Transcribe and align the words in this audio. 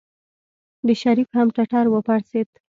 د 0.87 0.89
شريف 1.01 1.29
هم 1.37 1.47
ټټر 1.55 1.85
وپړسېد. 1.89 2.49